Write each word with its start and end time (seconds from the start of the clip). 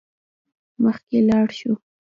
مخکې 0.83 1.17
لاړ 1.29 1.47
شو. 1.57 1.73